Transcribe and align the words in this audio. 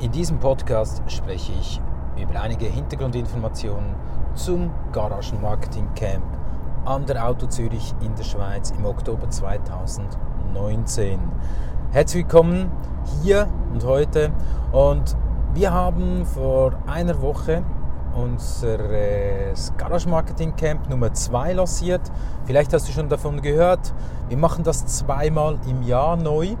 In 0.00 0.12
diesem 0.12 0.38
Podcast 0.38 1.02
spreche 1.08 1.50
ich 1.58 1.80
über 2.16 2.40
einige 2.40 2.66
Hintergrundinformationen 2.66 3.96
zum 4.36 4.70
Garagenmarketing 4.92 5.92
Camp 5.96 6.22
an 6.84 7.04
der 7.04 7.26
Auto 7.26 7.48
Zürich 7.48 7.96
in 8.00 8.14
der 8.14 8.22
Schweiz 8.22 8.70
im 8.70 8.86
Oktober 8.86 9.28
2019. 9.28 11.18
Herzlich 11.90 12.22
willkommen 12.22 12.70
hier 13.24 13.48
und 13.72 13.84
heute 13.84 14.30
und 14.70 15.16
wir 15.54 15.72
haben 15.72 16.24
vor 16.26 16.74
einer 16.86 17.20
Woche 17.20 17.64
unser 18.14 18.78
Garage 19.76 20.08
Marketing 20.08 20.54
Camp 20.54 20.88
Nummer 20.88 21.12
2 21.12 21.54
lanciert. 21.54 22.02
Vielleicht 22.44 22.72
hast 22.72 22.86
du 22.86 22.92
schon 22.92 23.08
davon 23.08 23.42
gehört. 23.42 23.92
Wir 24.28 24.36
machen 24.36 24.62
das 24.62 24.86
zweimal 24.86 25.58
im 25.68 25.82
Jahr 25.82 26.16
neu. 26.16 26.54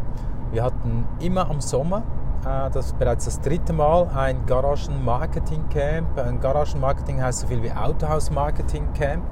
Wir 0.50 0.64
hatten 0.64 1.06
immer 1.20 1.48
am 1.48 1.60
Sommer, 1.60 2.02
das 2.44 2.86
ist 2.86 2.98
bereits 2.98 3.24
das 3.24 3.40
dritte 3.40 3.72
Mal, 3.72 4.08
ein 4.14 4.46
Garagen 4.46 5.04
Marketing 5.04 5.68
Camp. 5.70 6.18
Ein 6.18 6.40
Garagen 6.40 6.80
Marketing 6.80 7.22
heißt 7.22 7.40
so 7.40 7.46
viel 7.48 7.62
wie 7.62 7.72
Autohaus 7.72 8.30
Marketing 8.30 8.92
Camp 8.94 9.24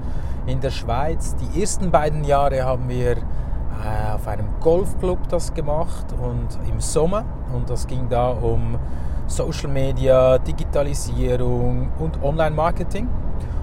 in 0.47 0.61
der 0.61 0.71
Schweiz. 0.71 1.35
Die 1.37 1.61
ersten 1.61 1.91
beiden 1.91 2.25
Jahre 2.25 2.65
haben 2.65 2.89
wir 2.89 3.13
äh, 3.13 4.15
auf 4.15 4.27
einem 4.27 4.49
Golfclub 4.61 5.29
das 5.29 5.55
gemacht 5.55 6.07
und 6.21 6.49
im 6.69 6.81
Sommer 6.81 7.25
und 7.55 7.71
das 7.71 7.87
ging 7.87 8.09
da 8.09 8.31
um 8.31 8.79
Social 9.27 9.71
Media, 9.71 10.39
Digitalisierung 10.39 11.91
und 11.99 12.23
Online-Marketing. 12.23 13.09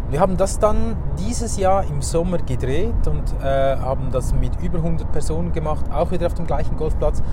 Wir 0.09 0.19
haben 0.19 0.37
das 0.37 0.59
dann 0.59 0.95
dieses 1.17 1.57
Jahr 1.57 1.85
im 1.85 2.01
Sommer 2.01 2.37
gedreht 2.37 3.07
und 3.07 3.23
äh, 3.41 3.77
haben 3.77 4.11
das 4.11 4.33
mit 4.33 4.61
über 4.61 4.77
100 4.77 5.11
Personen 5.11 5.51
gemacht, 5.51 5.85
auch 5.91 6.11
wieder 6.11 6.27
auf 6.27 6.33
dem 6.33 6.45
gleichen 6.45 6.77
Golfplatz, 6.77 7.23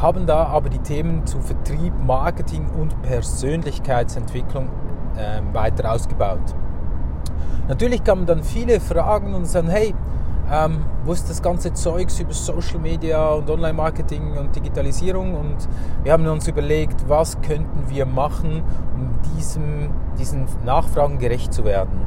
haben 0.00 0.26
da 0.26 0.46
aber 0.46 0.68
die 0.68 0.78
Themen 0.78 1.26
zu 1.26 1.40
Vertrieb, 1.40 1.92
Marketing 2.04 2.66
und 2.78 3.00
Persönlichkeitsentwicklung 3.02 4.68
äh, 5.16 5.40
weiter 5.54 5.92
ausgebaut. 5.92 6.54
Natürlich 7.68 8.04
kamen 8.04 8.26
dann 8.26 8.42
viele 8.42 8.80
Fragen 8.80 9.34
und 9.34 9.46
sagen, 9.46 9.68
hey, 9.68 9.94
ähm, 10.50 10.84
wo 11.04 11.12
ist 11.12 11.30
das 11.30 11.42
ganze 11.42 11.72
Zeugs 11.72 12.20
über 12.20 12.32
Social 12.32 12.78
Media 12.78 13.30
und 13.30 13.48
Online-Marketing 13.48 14.36
und 14.36 14.54
Digitalisierung 14.54 15.34
und 15.34 15.56
wir 16.02 16.12
haben 16.12 16.26
uns 16.26 16.46
überlegt, 16.48 17.08
was 17.08 17.40
könnten 17.40 17.88
wir 17.88 18.04
machen, 18.04 18.62
um 18.94 19.10
diesem, 19.34 19.90
diesen 20.18 20.46
Nachfragen 20.64 21.18
gerecht 21.18 21.54
zu 21.54 21.64
werden. 21.64 22.02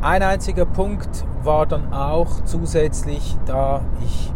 Ein 0.00 0.22
einziger 0.22 0.66
Punkt 0.66 1.24
war 1.44 1.66
dann 1.66 1.92
auch 1.92 2.42
zusätzlich, 2.44 3.36
da 3.46 3.82
ich 4.04 4.32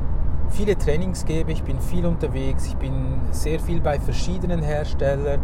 viele 0.56 0.76
Trainings 0.78 1.26
gebe, 1.26 1.52
ich 1.52 1.62
bin 1.62 1.78
viel 1.80 2.06
unterwegs, 2.06 2.66
ich 2.66 2.76
bin 2.76 3.20
sehr 3.30 3.60
viel 3.60 3.78
bei 3.82 4.00
verschiedenen 4.00 4.62
Herstellern 4.62 5.38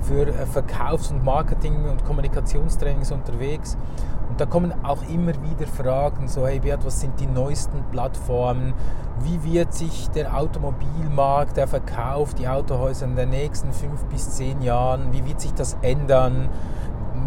für 0.00 0.26
äh, 0.26 0.44
Verkaufs- 0.44 1.12
und 1.12 1.24
Marketing- 1.24 1.88
und 1.88 2.04
Kommunikationstrainings 2.04 3.12
unterwegs 3.12 3.78
und 4.28 4.40
da 4.40 4.44
kommen 4.44 4.74
auch 4.82 5.08
immer 5.08 5.32
wieder 5.34 5.68
Fragen, 5.68 6.26
so 6.26 6.48
hey 6.48 6.58
Beat, 6.58 6.84
was 6.84 7.00
sind 7.00 7.20
die 7.20 7.28
neuesten 7.28 7.84
Plattformen? 7.92 8.74
Wie 9.20 9.54
wird 9.54 9.72
sich 9.72 10.10
der 10.10 10.36
Automobilmarkt, 10.36 11.56
der 11.56 11.68
Verkauf, 11.68 12.34
die 12.34 12.48
Autohäuser 12.48 13.06
in 13.06 13.14
den 13.14 13.30
nächsten 13.30 13.72
fünf 13.72 14.04
bis 14.06 14.30
zehn 14.32 14.62
Jahren, 14.62 15.12
wie 15.12 15.24
wird 15.24 15.40
sich 15.40 15.54
das 15.54 15.76
ändern? 15.82 16.48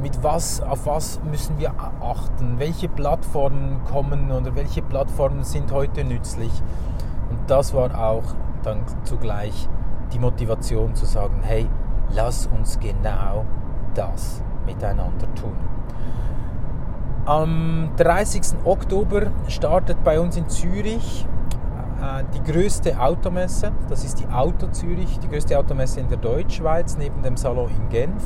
Mit 0.01 0.21
was, 0.23 0.61
auf 0.61 0.85
was 0.85 1.21
müssen 1.23 1.57
wir 1.57 1.73
achten? 2.01 2.59
Welche 2.59 2.89
Plattformen 2.89 3.79
kommen 3.89 4.29
oder 4.29 4.55
welche 4.55 4.81
Plattformen 4.81 5.45
sind 5.45 5.71
heute 5.71 6.03
nützlich? 6.03 6.51
Und 7.49 7.55
das 7.55 7.73
war 7.73 7.99
auch 7.99 8.35
dann 8.61 8.83
zugleich 9.05 9.67
die 10.13 10.19
Motivation 10.19 10.93
zu 10.93 11.07
sagen, 11.07 11.39
hey, 11.41 11.67
lass 12.11 12.45
uns 12.45 12.79
genau 12.79 13.43
das 13.95 14.43
miteinander 14.67 15.25
tun. 15.33 15.57
Am 17.25 17.89
30. 17.97 18.41
Oktober 18.65 19.31
startet 19.47 20.03
bei 20.03 20.19
uns 20.19 20.37
in 20.37 20.47
Zürich 20.47 21.25
äh, 21.99 22.23
die 22.35 22.51
größte 22.51 23.01
Automesse. 23.01 23.71
Das 23.89 24.03
ist 24.03 24.19
die 24.19 24.27
Auto 24.27 24.67
Zürich, 24.67 25.17
die 25.17 25.27
größte 25.27 25.57
Automesse 25.57 26.01
in 26.01 26.07
der 26.07 26.19
Deutschschweiz 26.19 26.97
neben 26.97 27.23
dem 27.23 27.35
Salon 27.35 27.71
in 27.71 27.89
Genf. 27.89 28.23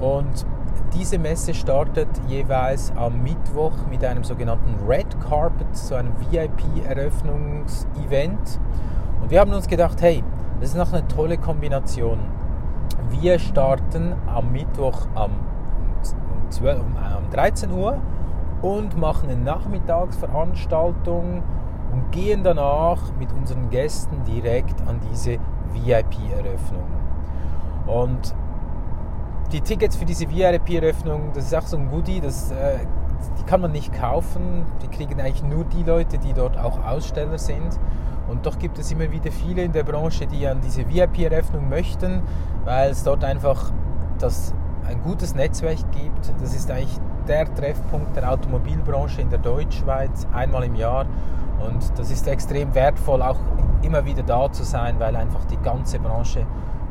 Und 0.00 0.46
diese 0.92 1.18
Messe 1.18 1.54
startet 1.54 2.08
jeweils 2.28 2.92
am 2.94 3.20
Mittwoch 3.20 3.72
mit 3.90 4.04
einem 4.04 4.22
sogenannten 4.22 4.76
Red 4.86 5.08
Carpet, 5.28 5.53
so 5.76 5.94
einem 5.94 6.12
VIP-Eröffnungsevent. 6.30 8.58
Und 9.20 9.30
wir 9.30 9.40
haben 9.40 9.52
uns 9.52 9.68
gedacht, 9.68 10.02
hey, 10.02 10.24
das 10.60 10.70
ist 10.70 10.76
noch 10.76 10.92
eine 10.92 11.06
tolle 11.08 11.38
Kombination. 11.38 12.18
Wir 13.10 13.38
starten 13.38 14.14
am 14.26 14.52
Mittwoch 14.52 15.06
am, 15.14 15.30
12, 16.50 16.80
um 16.80 16.96
13 17.30 17.72
Uhr 17.72 18.00
und 18.62 18.96
machen 18.96 19.28
eine 19.28 19.40
Nachmittagsveranstaltung 19.40 21.42
und 21.92 22.12
gehen 22.12 22.42
danach 22.42 23.12
mit 23.18 23.30
unseren 23.32 23.68
Gästen 23.70 24.24
direkt 24.24 24.80
an 24.88 25.00
diese 25.10 25.38
VIP-Eröffnung. 25.72 26.86
Und 27.86 28.34
die 29.52 29.60
Tickets 29.60 29.96
für 29.96 30.04
diese 30.04 30.28
VIP-Eröffnung, 30.30 31.30
das 31.34 31.44
ist 31.44 31.54
auch 31.54 31.66
so 31.66 31.76
ein 31.76 31.90
Goodie, 31.90 32.20
das, 32.20 32.50
äh, 32.50 32.78
die 33.38 33.42
kann 33.44 33.60
man 33.60 33.72
nicht 33.72 33.92
kaufen. 33.92 34.64
Die 34.82 34.88
kriegen 34.88 35.20
eigentlich 35.20 35.42
nur 35.42 35.64
die 35.64 35.82
Leute, 35.82 36.18
die 36.18 36.32
dort 36.32 36.58
auch 36.58 36.84
Aussteller 36.84 37.38
sind. 37.38 37.78
Und 38.28 38.46
doch 38.46 38.58
gibt 38.58 38.78
es 38.78 38.90
immer 38.90 39.10
wieder 39.10 39.30
viele 39.30 39.62
in 39.62 39.72
der 39.72 39.82
Branche, 39.82 40.26
die 40.26 40.46
an 40.46 40.60
diese 40.60 40.88
VIP-Eröffnung 40.88 41.68
möchten, 41.68 42.22
weil 42.64 42.90
es 42.90 43.02
dort 43.02 43.22
einfach 43.22 43.70
das, 44.18 44.54
ein 44.86 45.02
gutes 45.02 45.34
Netzwerk 45.34 45.78
gibt. 45.92 46.32
Das 46.40 46.54
ist 46.54 46.70
eigentlich 46.70 46.98
der 47.28 47.52
Treffpunkt 47.54 48.16
der 48.16 48.30
Automobilbranche 48.30 49.20
in 49.20 49.30
der 49.30 49.38
Deutschschweiz 49.38 50.26
einmal 50.32 50.64
im 50.64 50.74
Jahr. 50.74 51.06
Und 51.66 51.98
das 51.98 52.10
ist 52.10 52.26
extrem 52.26 52.74
wertvoll, 52.74 53.22
auch 53.22 53.38
immer 53.82 54.04
wieder 54.04 54.22
da 54.22 54.50
zu 54.50 54.64
sein, 54.64 54.98
weil 54.98 55.16
einfach 55.16 55.44
die 55.44 55.58
ganze 55.58 55.98
Branche 55.98 56.46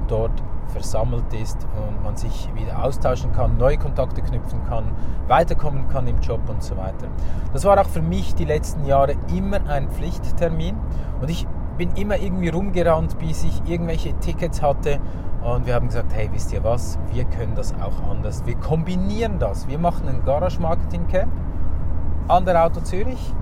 dort 0.08 0.44
versammelt 0.68 1.34
ist 1.34 1.58
und 1.76 2.04
man 2.04 2.16
sich 2.16 2.50
wieder 2.56 2.84
austauschen 2.84 3.32
kann, 3.34 3.58
neue 3.58 3.78
Kontakte 3.78 4.22
knüpfen 4.22 4.64
kann, 4.66 4.92
weiterkommen 5.28 5.88
kann 5.90 6.08
im 6.08 6.20
Job 6.20 6.42
und 6.48 6.64
so 6.64 6.78
weiter. 6.78 7.08
Das 7.54 7.66
war 7.66 7.80
auch 7.80 7.90
für 7.90 8.02
mich 8.02 8.36
die 8.36 8.46
letzten 8.46 8.86
Jahre 8.86 9.16
immer 9.36 9.60
ein 9.68 9.90
Pflichttermin 9.90 10.76
und 11.22 11.30
ich 11.30 11.48
bin 11.78 11.92
immer 11.96 12.18
irgendwie 12.18 12.50
rumgerannt, 12.50 13.18
bis 13.20 13.44
ich 13.44 13.62
irgendwelche 13.66 14.14
Tickets 14.20 14.62
hatte 14.62 15.00
und 15.44 15.66
wir 15.66 15.76
haben 15.76 15.88
gesagt, 15.88 16.14
hey, 16.14 16.30
wisst 16.32 16.54
ihr 16.54 16.64
was, 16.64 16.98
wir 17.12 17.26
können 17.26 17.56
das 17.56 17.74
auch 17.82 18.10
anders. 18.10 18.46
Wir 18.46 18.56
kombinieren 18.56 19.40
das. 19.40 19.68
Wir 19.68 19.78
machen 19.78 20.08
ein 20.08 20.24
Garage 20.24 20.62
Marketing 20.62 21.06
Camp 21.08 21.32
an 22.30 22.46
der 22.46 22.64
Auto 22.64 22.80
Zürich 22.80 23.34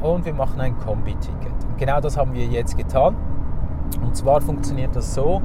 und 0.00 0.24
wir 0.24 0.34
machen 0.34 0.60
ein 0.60 0.76
Kombi-Ticket. 0.80 1.52
Genau 1.78 2.00
das 2.00 2.16
haben 2.16 2.34
wir 2.34 2.44
jetzt 2.44 2.76
getan. 2.76 3.14
Und 4.02 4.16
zwar 4.16 4.40
funktioniert 4.40 4.96
das 4.96 5.14
so, 5.14 5.42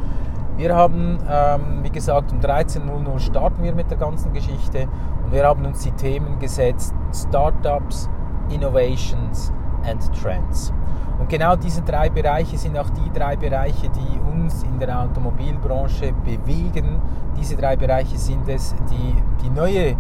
wir 0.60 0.76
haben, 0.76 1.18
ähm, 1.30 1.80
wie 1.84 1.90
gesagt, 1.90 2.34
um 2.34 2.40
13.00 2.42 3.20
starten 3.20 3.64
wir 3.64 3.74
mit 3.74 3.90
der 3.90 3.98
ganzen 3.98 4.34
Geschichte 4.34 4.90
und 5.24 5.32
wir 5.32 5.46
haben 5.46 5.66
uns 5.66 5.84
die 5.84 5.92
Themen 5.92 6.38
gesetzt, 6.38 6.94
Startups, 7.14 8.10
Innovations 8.50 9.54
and 9.86 10.02
Trends. 10.22 10.74
Und 11.18 11.30
genau 11.30 11.56
diese 11.56 11.82
drei 11.82 12.10
Bereiche 12.10 12.58
sind 12.58 12.78
auch 12.78 12.90
die 12.90 13.10
drei 13.18 13.38
Bereiche, 13.38 13.90
die 13.90 14.20
uns 14.34 14.64
in 14.64 14.80
der 14.80 15.02
Automobilbranche 15.02 16.12
bewegen. 16.26 17.00
Diese 17.38 17.56
drei 17.56 17.78
Bereiche 17.78 18.18
sind 18.18 18.48
es, 18.50 18.76
die, 18.92 19.16
die 19.42 19.50
neue 19.50 19.96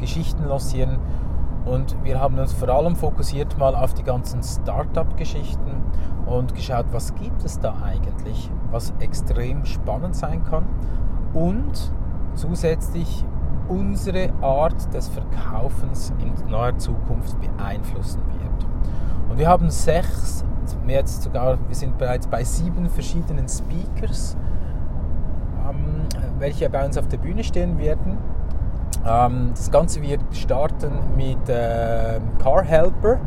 Geschichten 0.00 0.44
lancieren. 0.44 0.98
Und 1.64 1.96
wir 2.04 2.20
haben 2.20 2.38
uns 2.38 2.52
vor 2.52 2.68
allem 2.68 2.96
fokussiert 2.96 3.58
mal 3.58 3.74
auf 3.74 3.94
die 3.94 4.02
ganzen 4.02 4.42
Startup-Geschichten 4.42 5.82
und 6.26 6.54
geschaut, 6.54 6.86
was 6.92 7.14
gibt 7.14 7.44
es 7.44 7.58
da 7.60 7.74
eigentlich, 7.84 8.50
was 8.70 8.94
extrem 9.00 9.64
spannend 9.64 10.16
sein 10.16 10.42
kann 10.44 10.64
und 11.34 11.92
zusätzlich 12.34 13.24
unsere 13.68 14.32
Art 14.40 14.92
des 14.94 15.08
Verkaufens 15.08 16.12
in 16.18 16.32
naher 16.50 16.76
Zukunft 16.78 17.36
beeinflussen 17.40 18.22
wird. 18.40 18.66
Und 19.28 19.38
wir 19.38 19.48
haben 19.48 19.70
sechs 19.70 20.44
jetzt 20.90 21.22
sogar, 21.22 21.58
wir 21.68 21.74
sind 21.74 21.98
bereits 21.98 22.26
bei 22.26 22.44
sieben 22.44 22.88
verschiedenen 22.88 23.48
Speakers, 23.48 24.36
ähm, 25.68 26.06
welche 26.38 26.68
bei 26.68 26.84
uns 26.84 26.98
auf 26.98 27.08
der 27.08 27.18
Bühne 27.18 27.44
stehen 27.44 27.78
werden. 27.78 28.18
Ähm, 29.06 29.50
das 29.54 29.70
Ganze 29.70 30.02
wird 30.02 30.20
starten 30.32 30.92
mit 31.16 31.48
äh, 31.48 32.20
Car 32.42 32.62
Helper. 32.62 33.18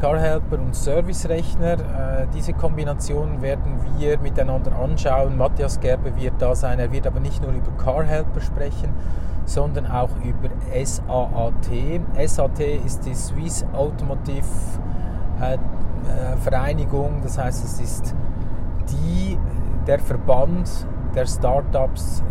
Car 0.00 0.18
Helper 0.18 0.58
und 0.58 0.74
Servicerechner. 0.74 1.72
Äh, 1.72 2.26
diese 2.34 2.52
Kombination 2.52 3.42
werden 3.42 3.80
wir 3.96 4.18
miteinander 4.18 4.72
anschauen. 4.76 5.36
Matthias 5.36 5.80
Gerber 5.80 6.16
wird 6.16 6.34
da 6.38 6.54
sein. 6.54 6.78
Er 6.78 6.90
wird 6.92 7.06
aber 7.06 7.20
nicht 7.20 7.42
nur 7.42 7.52
über 7.52 7.70
Car 7.82 8.04
Helper 8.04 8.40
sprechen, 8.40 8.90
sondern 9.44 9.86
auch 9.86 10.10
über 10.24 10.48
SAAT. 10.72 11.70
SAT 12.26 12.60
ist 12.84 13.06
die 13.06 13.14
Swiss 13.14 13.64
Automotive 13.74 14.46
äh, 15.40 15.54
äh, 15.54 16.36
Vereinigung, 16.36 17.20
das 17.22 17.38
heißt, 17.38 17.64
es 17.64 17.80
ist 17.80 18.14
die, 18.90 19.38
der 19.86 19.98
Verband 19.98 20.70
der 21.14 21.26
Startups 21.26 22.22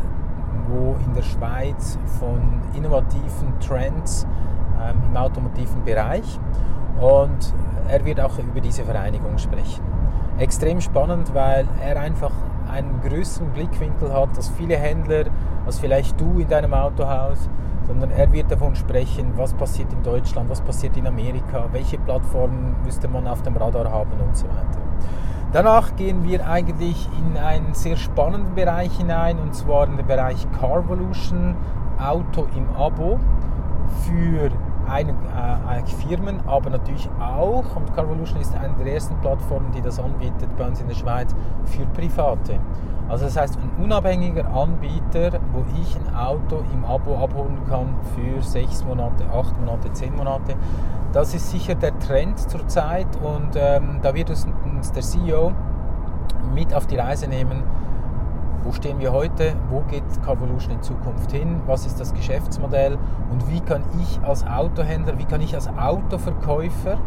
irgendwo 0.63 0.95
in 1.05 1.13
der 1.13 1.21
Schweiz 1.21 1.97
von 2.19 2.61
innovativen 2.75 3.59
Trends 3.59 4.27
ähm, 4.81 5.01
im 5.09 5.17
automotiven 5.17 5.83
Bereich 5.83 6.39
und 6.99 7.53
er 7.87 8.03
wird 8.05 8.19
auch 8.19 8.37
über 8.39 8.61
diese 8.61 8.83
Vereinigung 8.83 9.37
sprechen. 9.37 9.83
Extrem 10.37 10.81
spannend, 10.81 11.33
weil 11.33 11.67
er 11.83 11.99
einfach 11.99 12.31
einen 12.71 13.01
größeren 13.01 13.49
Blickwinkel 13.51 14.11
hat 14.13 14.29
als 14.35 14.49
viele 14.49 14.77
Händler, 14.77 15.25
als 15.65 15.79
vielleicht 15.79 16.19
du 16.19 16.39
in 16.39 16.47
deinem 16.47 16.73
Autohaus, 16.73 17.49
sondern 17.85 18.11
er 18.11 18.31
wird 18.31 18.49
davon 18.49 18.75
sprechen, 18.75 19.33
was 19.35 19.53
passiert 19.53 19.91
in 19.91 20.01
Deutschland, 20.01 20.49
was 20.49 20.61
passiert 20.61 20.95
in 20.97 21.05
Amerika, 21.05 21.67
welche 21.71 21.97
Plattformen 21.97 22.77
müsste 22.83 23.07
man 23.07 23.27
auf 23.27 23.41
dem 23.43 23.57
Radar 23.57 23.91
haben 23.91 24.13
und 24.25 24.35
so 24.35 24.47
weiter. 24.47 24.79
Danach 25.53 25.95
gehen 25.95 26.23
wir 26.23 26.49
eigentlich 26.49 27.07
in 27.15 27.37
einen 27.37 27.75
sehr 27.75 27.95
spannenden 27.95 28.55
Bereich 28.55 28.97
hinein, 28.97 29.37
und 29.37 29.53
zwar 29.53 29.85
in 29.85 29.97
den 29.97 30.07
Bereich 30.07 30.47
Carvolution, 30.59 31.55
Auto 31.99 32.47
im 32.55 32.67
Abo. 32.75 33.19
Für 34.01 34.49
eine, 34.89 35.11
äh, 35.11 35.53
Firmen, 35.85 36.39
aber 36.47 36.69
natürlich 36.69 37.09
auch, 37.19 37.75
und 37.75 37.93
Carvolution 37.95 38.39
ist 38.39 38.55
eine 38.55 38.73
der 38.73 38.93
ersten 38.93 39.15
Plattformen, 39.17 39.71
die 39.71 39.81
das 39.81 39.99
anbietet 39.99 40.55
bei 40.57 40.67
uns 40.67 40.81
in 40.81 40.87
der 40.87 40.95
Schweiz, 40.95 41.35
für 41.65 41.85
Private. 41.87 42.59
Also 43.09 43.25
das 43.25 43.37
heißt, 43.37 43.57
ein 43.57 43.83
unabhängiger 43.83 44.47
Anbieter, 44.53 45.39
wo 45.51 45.63
ich 45.81 45.97
ein 45.97 46.15
Auto 46.15 46.63
im 46.73 46.85
Abo 46.85 47.17
abholen 47.17 47.59
kann 47.69 47.95
für 48.15 48.41
sechs 48.41 48.83
Monate, 48.85 49.25
acht 49.25 49.59
Monate, 49.59 49.91
zehn 49.91 50.15
Monate. 50.15 50.55
Das 51.11 51.33
ist 51.33 51.51
sicher 51.51 51.75
der 51.75 51.97
Trend 51.99 52.39
zurzeit 52.39 53.07
und 53.21 53.51
ähm, 53.55 53.99
da 54.01 54.15
wird 54.15 54.29
uns 54.29 54.91
der 54.93 55.03
CEO 55.03 55.51
mit 56.55 56.73
auf 56.73 56.87
die 56.87 56.97
Reise 56.97 57.27
nehmen, 57.27 57.63
wo 58.63 58.71
stehen 58.71 58.99
wir 58.99 59.11
heute, 59.11 59.53
wo 59.69 59.81
geht 59.81 60.03
Carvolution 60.23 60.73
in 60.73 60.81
Zukunft 60.81 61.31
hin, 61.31 61.61
was 61.65 61.85
ist 61.85 61.99
das 61.99 62.13
Geschäftsmodell 62.13 62.97
und 63.31 63.49
wie 63.49 63.59
kann 63.59 63.83
ich 64.01 64.19
als 64.21 64.45
Autohändler, 64.45 65.17
wie 65.17 65.25
kann 65.25 65.41
ich 65.41 65.53
als 65.53 65.67
Autoverkäufer 65.67 66.97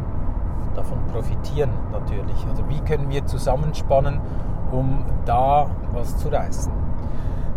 davon 0.74 0.98
profitieren 1.06 1.70
natürlich 1.92 2.46
oder 2.52 2.68
wie 2.68 2.80
können 2.80 3.08
wir 3.08 3.24
zusammenspannen, 3.24 4.20
um 4.70 5.04
da 5.24 5.68
was 5.92 6.16
zu 6.18 6.28
reißen. 6.28 6.72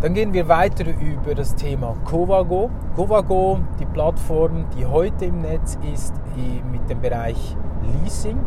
Dann 0.02 0.13
gehen 0.13 0.31
wir 0.31 0.48
weiter 0.48 0.86
über 0.88 1.36
das 1.36 1.56
Thema 1.56 1.94
Covago. 2.06 2.69
Covago, 2.95 3.60
die 3.80 3.86
Plattform, 3.86 4.66
die 4.78 4.86
heute 4.86 5.25
im 5.25 5.42
Netz 5.42 5.78
ist 5.94 6.13
mit 6.72 6.90
dem 6.90 7.02
Bereich 7.02 7.57
Leasing. 8.02 8.38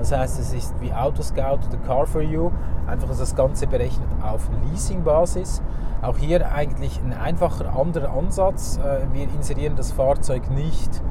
Das 0.00 0.12
heißt, 0.12 0.40
es 0.40 0.54
ist 0.54 0.74
wie 0.80 0.94
Autoscout 0.94 1.58
oder 1.68 1.76
Car 1.86 2.06
for 2.06 2.22
You, 2.22 2.50
einfach 2.86 3.08
das 3.08 3.36
Ganze 3.36 3.66
berechnet 3.66 4.08
auf 4.22 4.48
Leasingbasis. 4.64 5.60
Auch 6.00 6.16
hier 6.16 6.50
eigentlich 6.50 6.98
ein 7.04 7.12
einfacher 7.12 7.78
anderer 7.78 8.10
Ansatz. 8.16 8.78
Äh, 8.78 9.06
wir 9.12 9.24
inserieren 9.24 9.76
das 9.76 9.92
Fahrzeug 9.92 10.50
nicht 10.50 11.02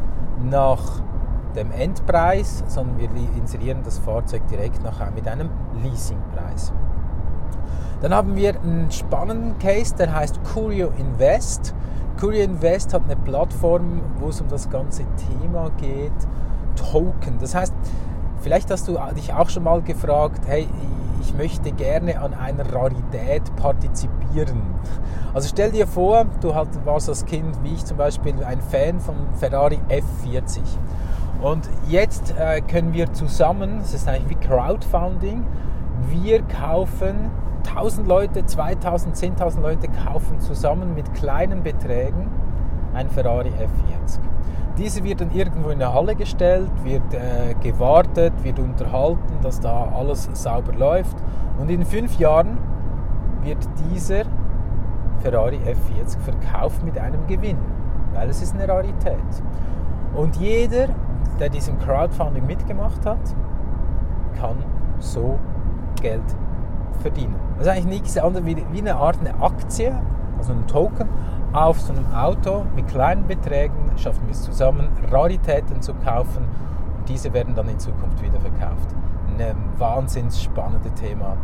nach 0.44 1.04
dem 1.56 1.72
Endpreis, 1.72 2.64
sondern 2.68 2.98
wir 2.98 3.10
inserieren 3.38 3.82
das 3.84 4.00
Fahrzeug 4.00 4.48
direkt 4.48 4.84
nachher 4.84 5.12
mit 5.12 5.28
einem 5.28 5.52
Leasingpreis. 5.84 6.74
Dann 8.02 8.14
haben 8.14 8.36
wir 8.36 8.60
einen 8.60 8.90
spannenden 8.90 9.60
Case, 9.60 9.96
der 9.96 10.16
heißt 10.16 10.40
Curio 10.44 10.92
Invest. 10.98 11.76
Curio 12.20 12.44
Invest 12.44 12.96
hat 12.96 13.04
eine 13.06 13.18
Plattform, 13.18 14.02
wo 14.20 14.30
es 14.30 14.42
um 14.42 14.48
das 14.48 14.68
ganze 14.68 15.04
Thema 15.40 15.70
geht, 15.78 16.12
Token. 16.76 17.38
Das 17.40 17.54
heißt, 17.54 17.74
Vielleicht 18.42 18.72
hast 18.72 18.88
du 18.88 18.98
dich 19.16 19.34
auch 19.34 19.50
schon 19.50 19.64
mal 19.64 19.82
gefragt, 19.82 20.42
hey, 20.48 20.68
ich 21.22 21.34
möchte 21.36 21.72
gerne 21.72 22.22
an 22.22 22.34
einer 22.34 22.72
Rarität 22.74 23.44
partizipieren. 23.58 24.62
Also 25.34 25.50
stell 25.50 25.72
dir 25.72 25.86
vor, 25.86 26.26
du 26.42 26.54
warst 26.86 27.10
als 27.10 27.26
Kind, 27.26 27.62
wie 27.64 27.74
ich 27.74 27.86
zum 27.86 27.98
Beispiel, 27.98 28.34
ein 28.44 28.62
Fan 28.62 29.00
von 29.00 29.16
Ferrari 29.38 29.80
F40. 29.90 30.62
Und 31.42 31.70
jetzt 31.88 32.34
äh, 32.38 32.62
können 32.62 32.94
wir 32.94 33.12
zusammen, 33.14 33.80
das 33.80 33.94
ist 33.94 34.08
eigentlich 34.08 34.30
wie 34.42 34.48
Crowdfunding, 34.48 35.46
wir 36.10 36.42
kaufen 36.44 37.32
1000 37.68 38.08
Leute, 38.08 38.46
2000, 38.46 39.16
10.000 39.16 39.62
Leute 39.62 39.88
kaufen 39.90 40.40
zusammen 40.40 40.96
mit 40.96 41.14
kleinen 41.14 41.62
Beträgen 41.64 42.30
ein 43.00 43.10
Ferrari 43.10 43.50
F40. 43.50 44.20
Diese 44.78 45.04
wird 45.04 45.22
dann 45.22 45.32
irgendwo 45.32 45.70
in 45.70 45.80
der 45.80 45.94
Halle 45.94 46.16
gestellt, 46.16 46.72
wird 46.84 47.14
äh, 47.14 47.54
gewartet, 47.62 48.34
wird 48.44 48.60
unterhalten, 48.60 49.40
dass 49.42 49.60
da 49.60 49.90
alles 49.94 50.30
sauber 50.34 50.74
läuft. 50.74 51.18
Und 51.60 51.70
in 51.70 51.86
fünf 51.86 52.18
Jahren 52.20 52.58
wird 53.44 53.58
dieser 53.92 54.24
Ferrari 55.20 55.58
F40 55.58 56.20
verkauft 56.20 56.84
mit 56.84 56.98
einem 56.98 57.26
Gewinn, 57.28 57.58
weil 58.14 58.30
es 58.30 58.42
ist 58.42 58.56
eine 58.56 58.68
Rarität. 58.68 59.18
Und 60.16 60.36
jeder, 60.38 60.88
der 61.40 61.50
diesem 61.50 61.78
Crowdfunding 61.80 62.46
mitgemacht 62.46 63.06
hat, 63.06 63.20
kann 64.40 64.58
so 65.00 65.38
Geld 66.02 66.24
verdienen. 67.02 67.36
Das 67.58 67.68
ist 67.68 67.74
eigentlich 67.74 68.02
nichts 68.02 68.18
anderes 68.18 68.46
wie, 68.46 68.58
wie 68.72 68.80
eine 68.80 68.96
Art 68.96 69.18
eine 69.20 69.42
Aktie, 69.42 69.94
also 70.38 70.54
ein 70.54 70.66
Token, 70.68 71.10
auf 71.54 71.80
so 71.82 71.94
einem 71.94 72.14
Auto 72.14 72.66
mit 72.76 72.88
kleinen 72.88 73.26
Beträgen 73.26 73.92
schaffen 73.98 74.22
wir 74.26 74.32
es 74.32 74.44
zusammen, 74.44 74.90
Raritäten 75.12 75.82
zu 75.82 75.94
kaufen 75.94 76.48
und 76.98 77.10
diese 77.10 77.34
werden 77.34 77.56
dann 77.56 77.68
in 77.70 77.80
Zukunft 77.80 78.22
wieder 78.22 78.40
verkauft. 78.40 78.90
Ein 79.38 79.56
wahnsinnig 79.78 80.42
spannendes 80.42 80.94
Thema. 80.96 81.38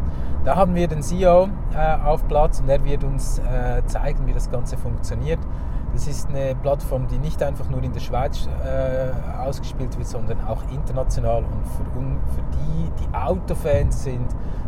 Da 0.44 0.56
haben 0.56 0.76
wir 0.76 0.88
den 0.88 1.02
CEO 1.02 1.48
äh, 1.74 2.06
auf 2.06 2.28
Platz 2.28 2.60
und 2.60 2.70
er 2.70 2.84
wird 2.84 3.04
uns 3.04 3.40
äh, 3.40 3.84
zeigen, 3.88 4.28
wie 4.28 4.34
das 4.34 4.52
Ganze 4.52 4.78
funktioniert. 4.78 5.40
Das 5.94 6.08
ist 6.08 6.30
eine 6.30 6.56
Plattform, 6.56 7.08
die 7.08 7.18
nicht 7.18 7.42
einfach 7.42 7.70
nur 7.70 7.82
in 7.82 7.94
der 7.94 8.02
Schweiz 8.02 8.48
äh, 8.64 9.40
ausgespielt 9.40 9.98
wird, 9.98 10.08
sondern 10.08 10.46
auch 10.46 10.62
international 10.72 11.38
und 11.38 11.66
für, 11.66 11.84
für 11.84 12.44
die, 12.52 12.92
die 13.02 13.16
Autofans 13.16 14.04
sind, 14.04 14.28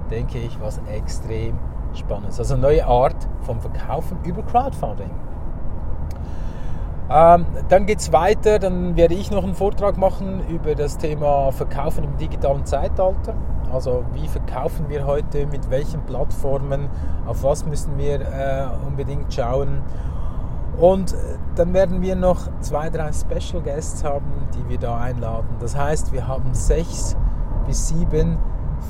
denke 0.10 0.40
ich, 0.40 0.58
was 0.62 0.80
extrem 0.90 1.60
spannend 1.94 2.30
ist. 2.30 2.40
Also 2.40 2.54
eine 2.54 2.64
neue 2.64 2.86
Art 2.86 3.28
vom 3.42 3.60
Verkaufen 3.60 4.18
über 4.24 4.42
Crowdfunding. 4.44 5.12
Ähm, 7.10 7.46
dann 7.70 7.86
geht 7.86 8.00
es 8.00 8.12
weiter, 8.12 8.60
dann 8.60 8.98
werde 8.98 9.14
ich 9.14 9.32
noch 9.32 9.44
einen 9.44 9.56
Vortrag 9.56 9.98
machen 9.98 10.46
über 10.50 10.76
das 10.76 10.98
Thema 10.98 11.52
Verkaufen 11.52 12.04
im 12.04 12.18
digitalen 12.18 12.66
Zeitalter. 12.66 13.34
Also 13.72 14.04
wie 14.14 14.28
verkaufen 14.28 14.90
wir 14.90 15.06
heute, 15.06 15.46
mit 15.48 15.70
welchen 15.70 16.02
Plattformen, 16.02 16.90
auf 17.26 17.44
was 17.44 17.66
müssen 17.66 17.98
wir 17.98 18.22
äh, 18.22 18.68
unbedingt 18.86 19.34
schauen. 19.34 19.82
Und 20.78 21.14
äh, 21.14 21.16
dann 21.56 21.74
werden 21.74 22.02
wir 22.02 22.16
noch 22.16 22.50
zwei, 22.60 22.90
drei 22.90 23.12
Special 23.14 23.64
Guests 23.64 24.04
haben, 24.04 24.48
die 24.54 24.70
wir 24.70 24.78
da 24.78 24.98
einladen. 24.98 25.48
Das 25.60 25.78
heißt, 25.78 26.12
wir 26.12 26.28
haben 26.28 26.54
sechs 26.54 27.16
bis 27.66 27.88
sieben 27.88 28.38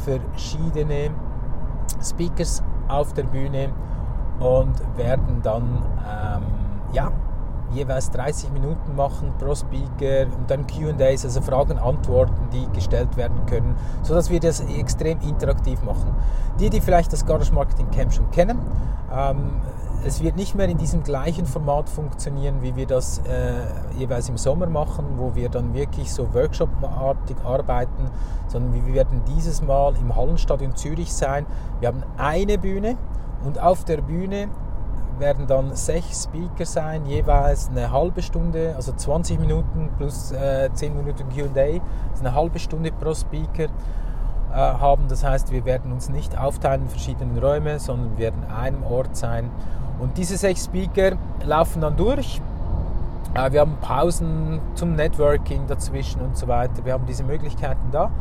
verschiedene 0.03 1.12
Speakers 2.03 2.63
auf 2.88 3.13
der 3.13 3.24
Bühne 3.24 3.69
und 4.39 4.75
werden 4.97 5.41
dann 5.43 5.63
ähm, 5.63 6.43
ja, 6.93 7.12
jeweils 7.74 8.12
30 8.12 8.51
Minuten 8.51 8.95
machen 8.95 9.33
pro 9.39 9.55
Speaker 9.55 10.27
und 10.38 10.50
dann 10.50 10.65
QAs, 10.67 11.25
also 11.25 11.41
Fragen, 11.41 11.77
Antworten, 11.77 12.50
die 12.51 12.67
gestellt 12.74 13.17
werden 13.17 13.45
können, 13.45 13.75
sodass 14.03 14.29
wir 14.29 14.39
das 14.39 14.62
extrem 14.62 15.19
interaktiv 15.21 15.81
machen. 15.83 16.15
Die, 16.59 16.69
die 16.69 16.81
vielleicht 16.81 17.13
das 17.13 17.25
Garage 17.25 17.53
Marketing 17.53 17.89
Camp 17.91 18.13
schon 18.13 18.29
kennen, 18.31 18.59
ähm, 19.13 19.62
es 20.05 20.21
wird 20.21 20.36
nicht 20.36 20.55
mehr 20.55 20.69
in 20.69 20.77
diesem 20.77 21.03
gleichen 21.03 21.45
Format 21.45 21.89
funktionieren, 21.89 22.62
wie 22.62 22.75
wir 22.75 22.86
das 22.86 23.19
äh, 23.19 23.53
jeweils 23.97 24.29
im 24.29 24.38
Sommer 24.38 24.67
machen, 24.67 25.05
wo 25.17 25.36
wir 25.36 25.50
dann 25.50 25.74
wirklich 25.74 26.13
so 26.13 26.33
Workshop-artig 26.33 27.38
arbeiten, 27.43 28.09
sondern 28.47 28.74
wir 28.74 28.93
werden 28.93 29.21
dieses 29.27 29.62
Mal 29.62 29.95
im 29.97 30.15
Hallenstadion 30.15 30.75
Zürich 30.75 31.13
sein. 31.13 31.45
Wir 31.79 31.89
haben 31.89 32.03
eine 32.17 32.57
Bühne 32.57 32.95
und 33.43 33.62
auf 33.62 33.83
der 33.86 34.01
Bühne 34.01 34.50
werden 35.19 35.47
dann 35.47 35.75
sechs 35.75 36.24
Speaker 36.24 36.65
sein, 36.65 37.05
jeweils 37.05 37.69
eine 37.69 37.91
halbe 37.91 38.21
Stunde, 38.21 38.74
also 38.75 38.91
20 38.93 39.39
Minuten 39.39 39.89
plus 39.97 40.31
äh, 40.31 40.69
10 40.74 40.95
Minuten 40.95 41.25
QA, 41.29 41.45
also 41.45 41.81
eine 42.19 42.33
halbe 42.33 42.59
Stunde 42.59 42.91
pro 42.91 43.13
Speaker 43.13 43.65
äh, 43.65 44.55
haben. 44.55 45.07
Das 45.07 45.24
heißt, 45.24 45.51
wir 45.51 45.65
werden 45.65 45.91
uns 45.91 46.09
nicht 46.09 46.38
aufteilen 46.38 46.83
in 46.83 46.89
verschiedene 46.89 47.41
Räume, 47.41 47.79
sondern 47.79 48.12
wir 48.17 48.25
werden 48.25 48.43
an 48.50 48.55
einem 48.55 48.83
Ort 48.83 49.15
sein. 49.15 49.50
Und 50.00 50.17
diese 50.17 50.38
sechs 50.38 50.65
Speaker 50.65 51.17
laufen 51.43 51.81
dann 51.81 51.97
durch. 51.97 52.41
Äh, 53.33 53.51
wir 53.51 53.62
haben 53.62 53.77
Pausen 53.81 54.59
zum 54.75 54.95
Networking 54.95 55.67
dazwischen 55.67 56.21
und 56.21 56.38
so 56.38 56.47
weiter. 56.47 56.86
Wir 56.86 56.93
haben 56.93 57.05
diese 57.05 57.24
Möglichkeiten 57.24 57.91
da. 57.91 58.12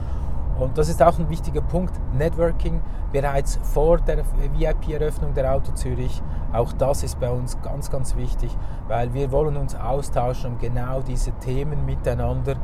Und 0.59 0.79
das 0.79 0.89
ist 0.89 1.03
auch 1.03 1.19
ein 1.19 1.29
wichtiger 1.29 1.61
Punkt, 1.61 1.93
Networking 2.17 2.81
bereits 3.13 3.59
vor 3.63 3.99
der 3.99 4.25
VIP-Eröffnung 4.59 5.35
der 5.35 5.53
Auto 5.55 5.73
Zürich. 5.73 6.23
Auch 6.53 6.73
das 6.73 7.03
ist 7.03 7.21
bei 7.21 7.31
uns 7.31 7.61
ganz, 7.61 7.91
ganz 7.91 8.17
wichtig, 8.17 8.57
weil 8.89 9.13
wir 9.13 9.31
wollen 9.33 9.57
uns 9.57 9.75
austauschen, 9.75 10.53
um 10.53 10.59
genau 10.59 11.01
diese 11.03 11.33
Themen 11.33 11.85
miteinander 11.85 12.57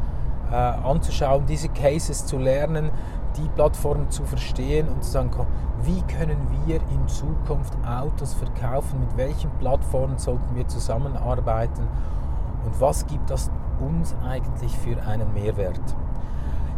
äh, 0.51 0.55
anzuschauen, 0.55 1.45
diese 1.47 1.69
Cases 1.69 2.25
zu 2.25 2.39
lernen, 2.39 2.91
die 3.37 3.49
Plattform 3.55 4.11
zu 4.11 4.25
verstehen 4.25 4.89
und 4.89 5.05
zu 5.05 5.11
sagen, 5.11 5.31
wie 5.83 6.03
können 6.03 6.39
wir 6.65 6.77
in 6.77 7.09
Zukunft 7.09 7.75
Autos 7.87 8.35
verkaufen, 8.35 9.01
mit 9.01 9.17
welchen 9.17 9.51
Plattformen 9.59 10.19
sollten 10.19 10.55
wir 10.55 10.67
zusammenarbeiten 10.69 11.89
und 12.65 12.81
was 12.81 13.07
gibt 13.07 13.31
das 13.31 13.51
uns 13.81 14.15
eigentlich 14.27 14.77
für 14.79 15.03
einen 15.03 15.33
Mehrwert. 15.35 15.81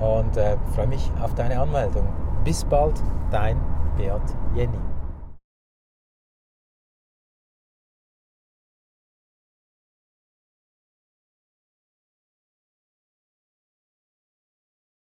und 0.00 0.36
äh, 0.36 0.56
freue 0.74 0.86
mich 0.86 1.10
auf 1.20 1.34
deine 1.34 1.60
Anmeldung. 1.60 2.06
Bis 2.44 2.64
bald, 2.64 3.02
dein 3.30 3.60
Beat 3.96 4.22
Jenny. 4.54 4.89